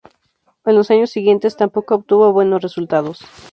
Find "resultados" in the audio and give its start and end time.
2.63-3.19